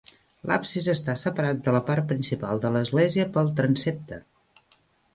L'absis 0.51 0.87
està 0.93 1.15
separat 1.25 1.61
de 1.69 1.75
la 1.77 1.83
part 1.91 2.09
principal 2.13 2.65
de 2.65 2.75
l'església 2.79 3.31
pel 3.37 3.55
transsepte. 3.63 4.23